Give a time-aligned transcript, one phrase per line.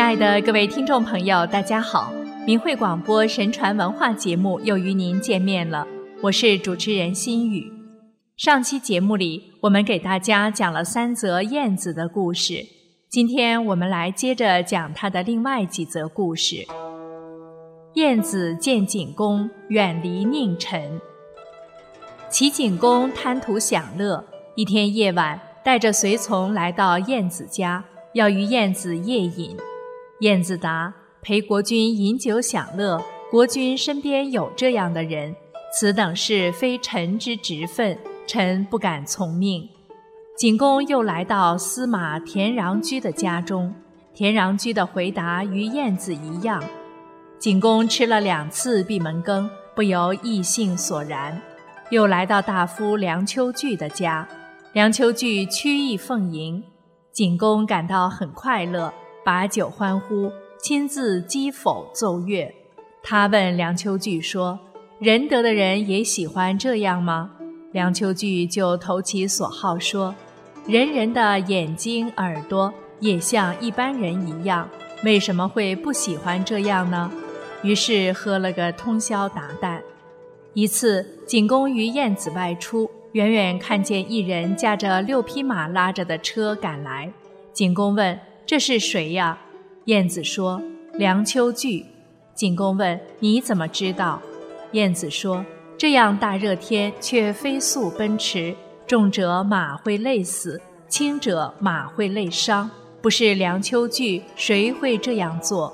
[0.00, 2.10] 亲爱的各位听众朋友，大家好！
[2.46, 5.86] 明慧广播神传文化节目又与您见面了，
[6.22, 7.70] 我是主持人心雨。
[8.34, 12.64] 上期节目里，我们给大家讲了三则燕子的故事，
[13.10, 16.66] 今天我们来接着讲它的另外几则故事。
[17.92, 20.98] 燕子见景公，远离佞臣。
[22.30, 29.54] 齐景公贪图享乐，一天夜晚，带着随从来到燕子家，要与燕子夜饮。
[30.20, 30.92] 燕子答
[31.22, 35.34] ：“陪国君饮酒享乐，国君身边有这样的人，
[35.72, 39.66] 此等事非臣之职分，臣不敢从命。”
[40.36, 43.74] 景公又来到司马田穰居的家中，
[44.12, 46.62] 田穰居的回答与燕子一样。
[47.38, 51.40] 景公吃了两次闭门羹，不由意兴所然。
[51.90, 54.28] 又来到大夫梁丘据的家，
[54.74, 56.62] 梁丘据曲意奉迎，
[57.10, 58.92] 景公感到很快乐，
[59.30, 60.28] 把酒欢呼，
[60.58, 62.52] 亲自击否奏乐。
[63.00, 64.58] 他问梁丘据说
[64.98, 67.30] ：“仁德的人也喜欢这样吗？”
[67.70, 70.12] 梁丘据就投其所好说
[70.66, 74.68] ：“人人的眼睛、耳朵也像一般人一样，
[75.04, 77.08] 为什么会不喜欢这样呢？”
[77.62, 79.80] 于是喝了个通宵达旦。
[80.54, 87.12] 一次，景公与晏子外出，远远看见一人驾着六匹马拉着的车赶来。
[87.52, 88.18] 景公问
[88.50, 89.38] ：“这是谁呀？”
[89.86, 90.60] 燕子说
[90.98, 91.86] ：“梁丘据。”
[92.34, 94.20] 景公问：“你怎么知道？”
[94.74, 95.44] 燕子说
[95.78, 98.52] ：“这样大热天，却飞速奔驰，
[98.88, 102.68] 重者马会累死，轻者马会累伤。
[103.00, 105.72] 不是梁丘据，谁会这样做？”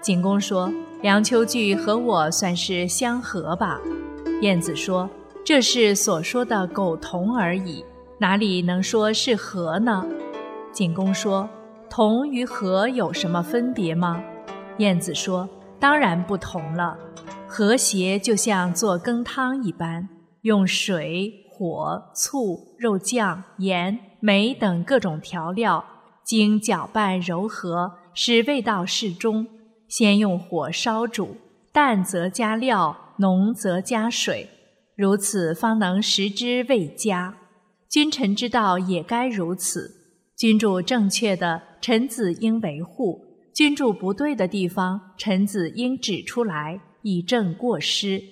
[0.00, 0.72] 景公说。
[1.02, 3.80] 梁丘据和我算是相合吧，
[4.40, 5.10] 燕子说
[5.44, 7.84] ：“这是所说的苟同而已，
[8.18, 10.06] 哪里能说是合呢？”
[10.72, 11.48] 景公说
[11.90, 14.22] ：“同与和有什么分别吗？”
[14.78, 15.48] 晏子说
[15.80, 16.96] ：“当然不同了。
[17.46, 20.08] 和谐就像做羹汤一般，
[20.42, 25.84] 用水、火、醋、肉酱、盐、煤等各种调料，
[26.24, 29.46] 经搅拌柔和，使味道适中。”
[29.88, 31.38] 先用火烧煮，
[31.72, 34.50] 淡则加料，浓则加水，
[34.94, 37.34] 如此方能食之味佳。
[37.88, 39.94] 君臣之道也该如此。
[40.36, 43.20] 君主正确的，臣子应维护；
[43.54, 48.22] 君主不对的地方，臣子应指出来，以正过失。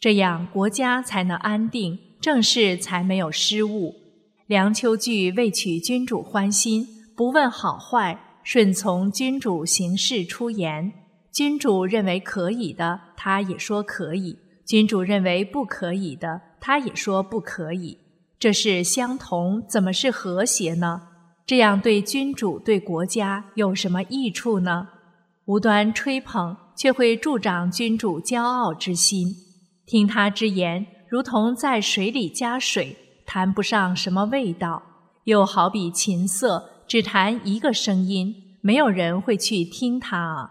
[0.00, 3.94] 这样国家才能安定，政事才没有失误。
[4.46, 6.86] 梁丘据为取君主欢心，
[7.16, 10.92] 不问好坏，顺从君主行事出言。
[11.32, 14.36] 君主认为可以的，他也说可以；
[14.66, 17.98] 君主认为不可以的，他也说不可以。
[18.38, 21.08] 这是相同，怎么是和谐呢？
[21.52, 24.88] 这样对君主、对国家有什么益处呢？
[25.44, 29.34] 无端吹捧，却会助长君主骄傲之心。
[29.84, 32.96] 听他之言，如同在水里加水，
[33.26, 34.82] 谈不上什么味道。
[35.24, 40.50] 又好比琴瑟，只弹一个声音，没有人会去听他啊。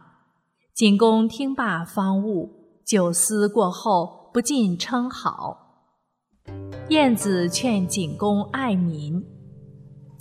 [0.75, 5.57] 景公听罢方悟，酒思过后，不禁称好。
[6.89, 9.40] 晏子劝景公爱民。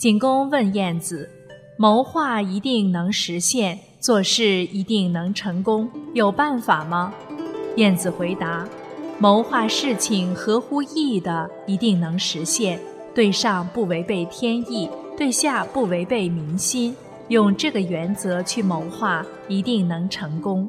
[0.01, 1.29] 景公问晏子
[1.77, 7.13] ：“谋划一定能实现，做事一定能成功，有办法吗？”
[7.77, 8.67] 晏子回答
[9.21, 12.81] ：“谋划事情合乎义的，一定能实现，
[13.15, 14.89] 对上不违背天意，
[15.19, 16.97] 对下不违背民心。”
[17.29, 20.67] 用这个原则去谋划，一定能成功；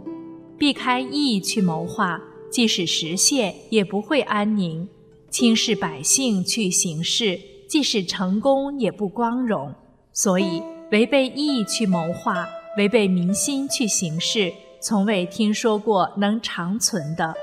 [0.57, 2.21] 避开义去谋划，
[2.51, 4.85] 即使实现也不会安宁；
[5.29, 7.39] 轻视百姓去行事，
[7.71, 9.73] 即使成功也不光荣。
[10.11, 10.61] 所以，
[10.91, 12.45] 违背意义去谋划，
[12.77, 14.51] 违背民心去行事，
[14.81, 17.33] 从未听说过能长存的。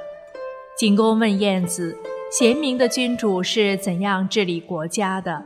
[0.76, 1.96] 景公问晏子
[2.30, 5.42] ：“贤明的君主是怎样治理国家的？”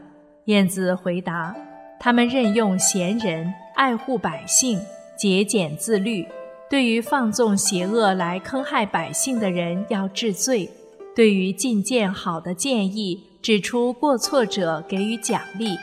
[0.46, 1.54] 晏子回答
[2.00, 4.80] ：“他们任用贤人。”爱护百姓，
[5.16, 6.26] 节俭自律。
[6.68, 10.68] 对于放纵邪恶来坑害百姓的人，要治罪；
[11.14, 15.76] 对于进谏好的建议，指出过错者给予奖励。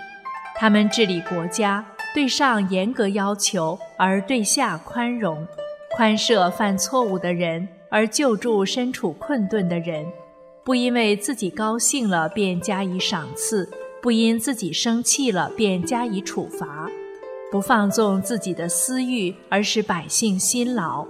[0.55, 1.85] 他们治理国家，
[2.15, 5.45] 对上严格要求，而对下宽容，
[5.95, 10.05] 宽赦犯错误的人，而救助身处困顿的人。
[10.63, 13.69] 不因为自己高兴了便加以赏赐，
[14.01, 16.89] 不因自己生气了便加以处罚。
[17.51, 21.05] 不放纵自己的私欲，而使百姓辛劳；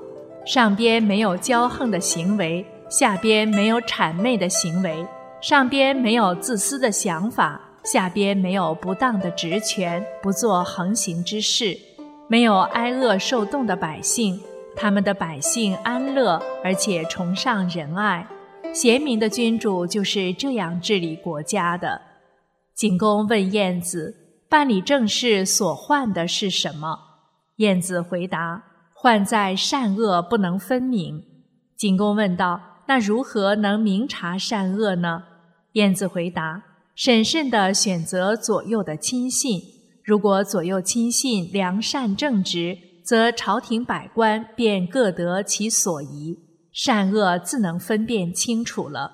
[0.46, 5.06] 上边没有骄横的行为，下边没有谄媚的行为；
[5.42, 11.78] 上边没有自私的想法，下边没有不当的职权，不做横行之事。
[12.28, 14.40] 没有挨饿受冻的百姓，
[14.76, 18.28] 他们的百姓安乐，而且崇尚仁爱。
[18.74, 22.02] 贤明的君主就是这样治理国家的。
[22.76, 24.16] 景公问晏子
[24.48, 27.00] ：“办理政事所患的是什么？”
[27.58, 28.62] 晏子回答
[28.94, 31.24] ：“患在善恶不能分明。”
[31.76, 35.24] 景公问道：“那如何能明察善恶呢？”
[35.74, 36.64] 晏子回答
[36.96, 39.62] ：“审慎地选择左右的亲信。
[40.04, 46.40] 如果左右亲信良善正直，则朝廷百官便各得其所宜，
[46.72, 49.12] 善恶自能分辨清楚了。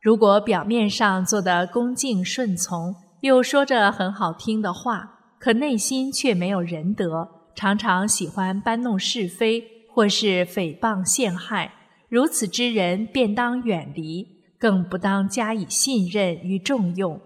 [0.00, 11.72] 如果表面上做得恭敬顺从，又说着很好听的话，可内心却没有仁德，常常喜欢搬弄是非，或是诽谤陷害。”
[12.08, 14.24] 如此之人，便当远离，
[14.58, 17.20] 更不当加以信任与重用。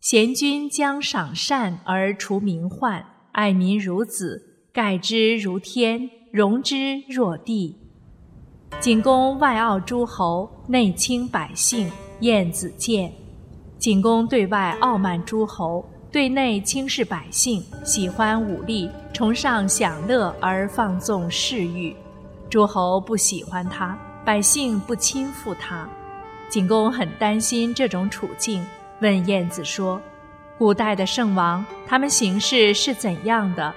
[0.00, 7.76] 贤君将赏善而除民患，爱民如子，盖之如天，容之若地。
[8.80, 11.90] 景公外傲诸侯，内轻百姓。
[12.20, 13.12] 晏子建。
[13.78, 21.94] 景公对外傲慢诸侯，对内轻视百姓，喜欢武力，崇尚享乐而放纵嗜欲。
[22.48, 23.98] 诸侯不喜欢他。
[24.24, 25.86] 百姓不亲附他，
[26.48, 28.64] 景公很担心这种处境，
[29.00, 30.00] 问晏子说
[30.56, 33.74] ：“古代的圣王，他们行事是怎样的？”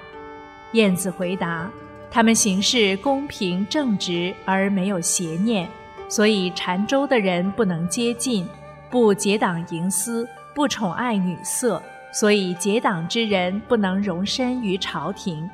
[0.74, 1.70] 晏子回答
[2.12, 5.68] ：“他们行事公平正直，而没有邪念，
[6.08, 8.46] 所以禅州的人不能接近；
[8.90, 11.82] 不结党营私，不宠爱女色，
[12.14, 15.50] 所以结党之人不能容身于朝廷；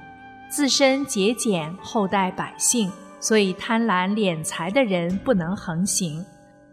[0.50, 6.24] 自身节俭，厚待百姓。”所以，贪婪敛财的人不能横行，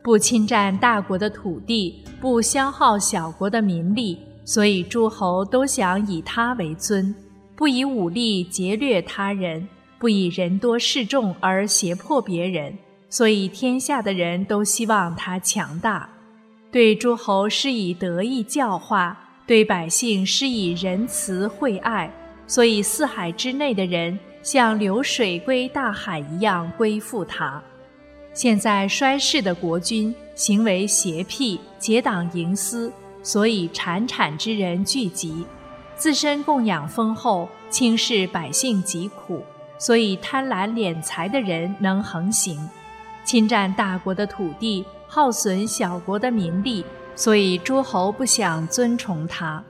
[0.02, 4.18] 不侵占大国的土地，不消耗小国的民力。
[4.44, 7.14] 所以，诸侯都想以他为尊，
[7.54, 9.68] 不以武力劫掠他人，
[9.98, 12.76] 不以人多势众而胁迫别人。
[13.08, 16.08] 所以，天下的人都希望他强大，
[16.70, 19.16] 对诸侯施以德义教化，
[19.46, 22.12] 对百姓施以仁慈惠爱。
[22.46, 24.18] 所以，四海之内的人。
[24.42, 27.62] 像流水归大海一样归附他。
[28.34, 32.92] 现在衰世的国君行为邪僻，结党营私，
[33.22, 35.44] 所以产产之人聚集；
[35.96, 39.42] 自身供养丰厚，轻视百姓疾苦，
[39.78, 42.56] 所以贪婪敛财的人能横行；
[43.24, 46.84] 侵占大国的土地，耗损小国的民力，
[47.14, 49.62] 所以诸侯不想尊崇他，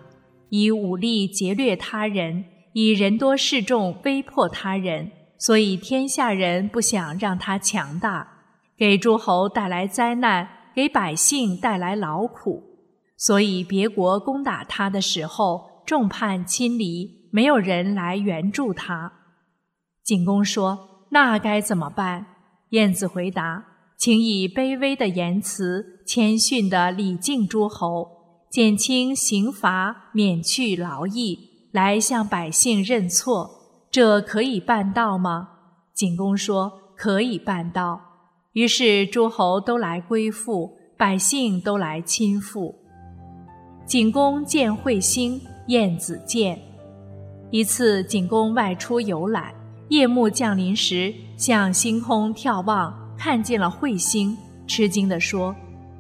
[0.50, 2.44] 以武力劫掠他人。
[2.74, 8.26] 以人多势众威迫他人，所以天下人不想让他强大，
[8.82, 12.64] 给诸侯带来灾难，给百姓带来劳苦。
[13.16, 19.12] 所以别国攻打他的时候，众叛亲离，没有人来援助他。
[20.02, 22.26] 景公说：“那该怎么办？”
[22.70, 23.64] 晏子回答
[23.96, 28.08] ：“请以卑微的言辞，谦逊的礼敬诸侯，
[28.50, 33.48] 减轻刑罚，免去劳役。”来向百姓认错，
[33.92, 35.50] 这可以办到吗？
[35.94, 38.08] 景公说：“可以办到。”
[38.52, 42.74] 于是诸侯都来归附，百姓都来亲附。
[43.86, 46.58] 景公见彗星，晏子见。
[47.50, 49.54] 一次，景公外出游览，
[49.88, 55.54] 夜幕降临时，向星空眺望，看见了彗星，吃惊地说：“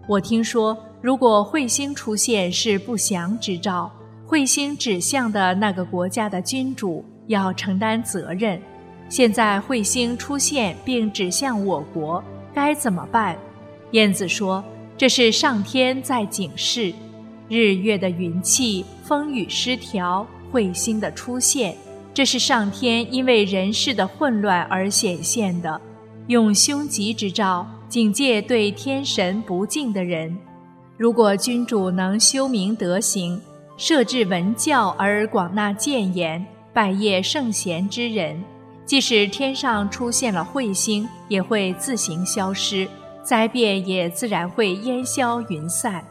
[0.06, 3.90] 我听说，如果彗星出现，是不祥之兆。”
[4.28, 8.60] 彗星指向的那个国家的君主要承担责任。
[9.10, 13.36] 现在彗星出现并指向我国，该怎么办？
[13.92, 14.62] 晏子说
[14.96, 16.92] ：“这是上天在警示，
[17.48, 21.76] 日月的云气、风雨失调，彗星的出现，
[22.14, 25.80] 这是上天因为人事的混乱而显现的，
[26.28, 30.36] 用凶吉之兆警戒对天神不敬的人。
[30.96, 33.40] 如果君主能修明德行。”
[33.78, 38.40] 设置文教而广纳谏言，拜谒圣贤之人，
[38.84, 42.86] 即使天上出现了彗星，也会自行消失，
[43.22, 46.04] 灾变也自然会烟消云散。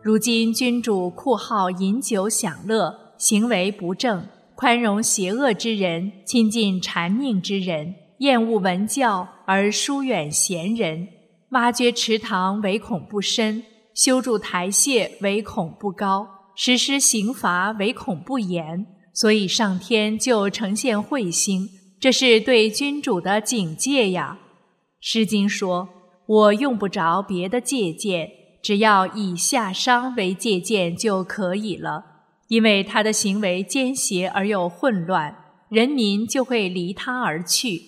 [0.00, 11.08] 如今君主酷好饮酒享乐，行为不正，宽容邪恶之人，亲近谄佞之人，厌恶文教而疏远贤人，
[11.50, 13.62] 挖掘池塘唯恐不深，
[13.94, 16.26] 修筑台榭唯恐不高。
[16.54, 21.68] 实施刑罚唯恐不严，所以上天就呈现彗星，
[22.02, 24.40] 这是对君主的警戒呀。
[24.98, 25.88] 《诗经》说
[26.26, 28.28] ：“我用不着别的借鉴，
[28.60, 32.04] 只要以夏商为借鉴就可以了。
[32.48, 37.80] 因为他的行为奸邪而又混乱，人民就会离他而去。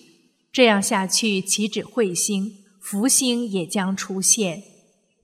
[0.49, 4.63] 这样下去，岂止彗星，福星也将出现。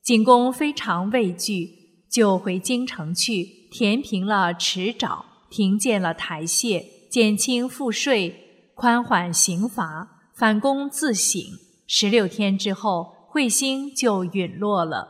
[0.03, 1.69] 景公非常畏惧，
[2.11, 8.40] 就回京城去，填平了池沼，停建了台榭，减轻赋税，
[8.81, 11.39] 宽缓刑罚，反躬自省。
[11.85, 15.07] 十六天之后，彗星就陨落了。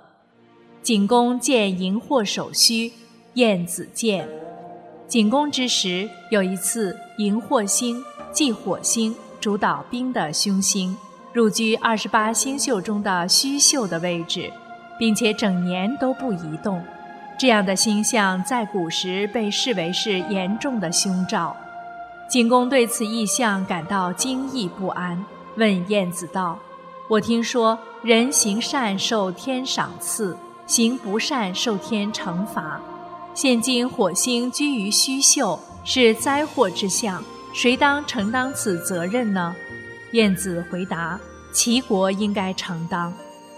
[0.81, 2.91] 景公见荧惑守虚，
[3.35, 4.27] 晏子见。
[5.07, 10.97] 景公之时，有一次，荧惑星即火星，主导兵的凶星，
[11.31, 14.51] 入居二十八星宿中的虚宿的位置，
[14.99, 16.83] 并且整年都不移动。
[17.39, 21.55] 这样的星象在古时被视为是严重的凶兆。
[22.31, 25.21] 景公对此异象感到惊异不安，
[25.57, 26.57] 问晏子道
[27.09, 32.79] ：“我听说人行善受天赏赐。”行不善受天惩罚，
[33.33, 37.21] 现今火星居于虚宿，是灾祸之象，
[37.53, 39.53] 谁当承担此责任呢？
[40.13, 41.19] 晏子回答：
[41.51, 43.13] 齐国应该承担。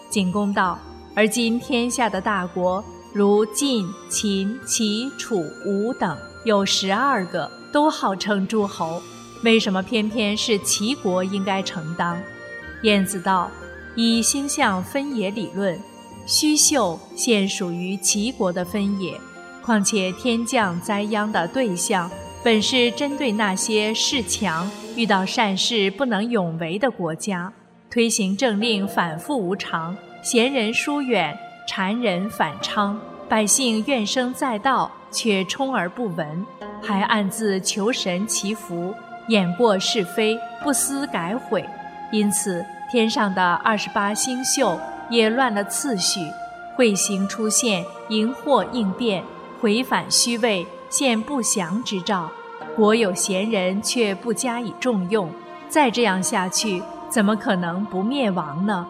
[0.10, 0.80] 景公道：
[1.14, 9.02] 而今天下的大国如晋、秦、齐、楚、吴等有十二个，都号称诸侯，
[9.44, 12.24] 为什么偏偏是齐国应该承担？
[12.84, 13.50] 晏子道：
[13.96, 15.78] 以星象分野理论。
[16.26, 19.20] 虚秀现属于齐国的分野，
[19.62, 22.10] 况且天降灾殃的对象
[22.44, 27.52] 本是针对那些势强、遇到善事不能永为的国家，
[27.90, 31.38] 推行政令反复无常，贤人疏远，
[31.68, 36.46] 谗人反昌，百姓怨声载道，却充耳不闻，
[36.82, 38.94] 还暗自求神祈福，
[39.30, 41.64] 掩过是非，不思改悔，
[42.12, 44.78] 因此天上的二十八星宿。
[45.10, 46.22] 也乱了次序，
[46.78, 49.22] 彗星出现，荧惑应变，
[49.60, 52.32] 回返虚位，现不祥之兆。
[52.76, 55.30] 国有贤人却不加以重用，
[55.68, 58.88] 再这样下去，怎么可能不灭亡呢？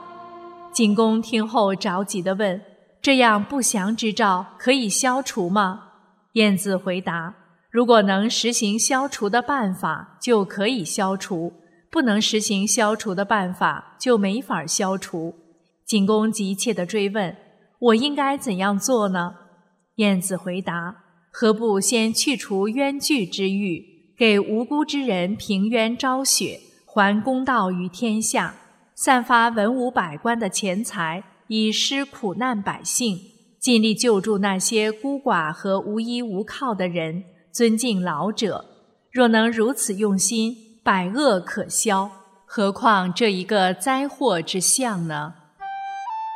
[0.72, 2.62] 景公听后着急地问
[3.02, 5.82] ：“这样不祥之兆可以消除吗？”
[6.34, 7.36] 晏子回答
[7.70, 11.54] ：“如果能实行消除的办法，就可以消除；
[11.92, 15.36] 不能实行消除的办法，就没法消除。”
[15.86, 17.36] 景公急切地追问
[17.80, 19.36] ：“我应该怎样做呢？”
[19.98, 23.84] 晏子回答：“何不先去除冤剧之欲，
[24.18, 28.56] 给无辜之人平冤昭雪，还公道于天下；
[28.96, 33.20] 散发文武百官的钱财，以施苦难百姓，
[33.64, 38.66] 尽力救助那些孤寡和无依无靠的人，尊敬老者。
[39.10, 40.54] 若能如此用心，
[40.84, 42.12] 百恶可消，
[42.46, 45.36] 何况这一个灾祸之相呢？”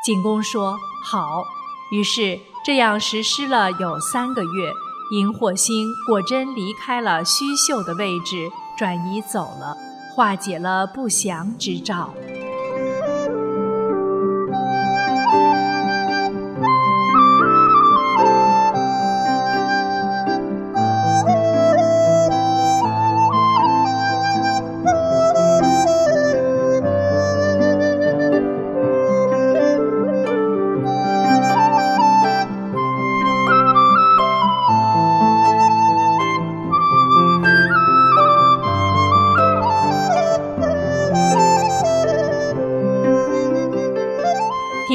[0.07, 1.43] 景公说：“好。”
[1.91, 4.71] 于是这样实施了有三个月，
[5.11, 9.75] 荧惑星果真离开了虚宿的位置，转移走了，
[10.15, 12.13] 化解了不祥之兆。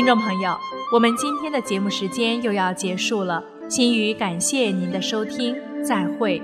[0.02, 0.58] 听众朋友，
[0.92, 6.42] 我们今天的节目时间又要结束了，心语感谢您的收听，再会。